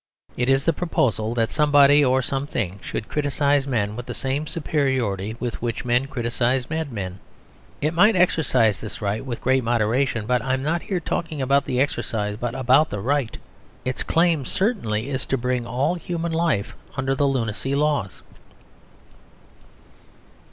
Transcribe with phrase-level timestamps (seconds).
[0.35, 5.35] It is the proposal that somebody or something should criticise men with the same superiority
[5.39, 7.19] with which men criticise madmen.
[7.81, 11.65] It might exercise this right with great moderation; but I am not here talking about
[11.65, 13.37] the exercise, but about the right.
[13.85, 18.23] Its claim certainly is to bring all human life under the Lunacy Laws.